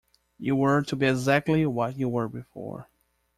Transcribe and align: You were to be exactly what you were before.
You 0.39 0.55
were 0.55 0.81
to 0.81 0.95
be 0.95 1.05
exactly 1.05 1.63
what 1.67 1.95
you 1.95 2.09
were 2.09 2.27
before. 2.27 2.89